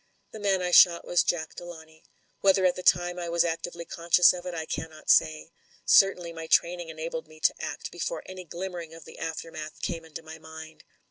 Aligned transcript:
"The 0.31 0.39
man 0.39 0.63
I 0.63 0.71
shot 0.71 1.05
was 1.05 1.21
Jack 1.21 1.53
Delawnay. 1.53 2.01
Whether 2.39 2.65
at 2.65 2.75
the 2.75 2.81
time 2.81 3.19
I 3.19 3.29
was 3.29 3.45
actively 3.45 3.85
conscious 3.85 4.33
of 4.33 4.47
it, 4.47 4.53
I 4.55 4.65
cannot 4.65 5.11
say. 5.11 5.51
Certainly 5.85 6.33
my 6.33 6.47
training 6.47 6.89
enabled 6.89 7.27
me 7.27 7.39
to 7.39 7.53
act 7.59 7.91
before 7.91 8.23
any 8.25 8.43
glimmering 8.43 8.95
of 8.95 9.05
the 9.05 9.19
aftermath 9.19 9.79
came 9.83 10.03
into 10.03 10.23
my 10.23 10.39
mind. 10.39 10.83